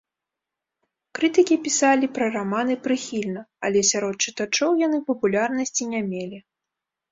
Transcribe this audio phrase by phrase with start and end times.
[1.19, 6.45] Крытыкі пісалі пра раманы прыхільна, але сярод чытачоў яны папулярнасці не мелі.